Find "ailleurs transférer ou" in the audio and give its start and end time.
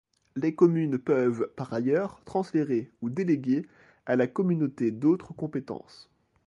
1.73-3.11